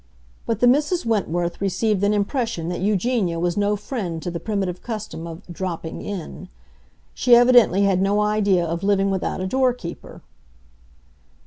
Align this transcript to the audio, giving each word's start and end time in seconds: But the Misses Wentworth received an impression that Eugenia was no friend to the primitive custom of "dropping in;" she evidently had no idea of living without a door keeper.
But 0.47 0.61
the 0.61 0.67
Misses 0.67 1.05
Wentworth 1.05 1.61
received 1.61 2.03
an 2.03 2.11
impression 2.11 2.69
that 2.69 2.79
Eugenia 2.79 3.39
was 3.39 3.55
no 3.55 3.75
friend 3.75 4.19
to 4.23 4.31
the 4.31 4.39
primitive 4.39 4.81
custom 4.81 5.27
of 5.27 5.45
"dropping 5.45 6.01
in;" 6.01 6.49
she 7.13 7.35
evidently 7.35 7.83
had 7.83 8.01
no 8.01 8.19
idea 8.21 8.65
of 8.65 8.81
living 8.81 9.11
without 9.11 9.41
a 9.41 9.45
door 9.45 9.73
keeper. 9.73 10.23